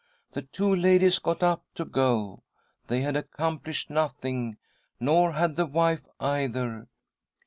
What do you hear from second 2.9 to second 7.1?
had accomplished nothing, nor had the wife either.